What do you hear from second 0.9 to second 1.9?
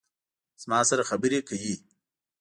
خبرې کوي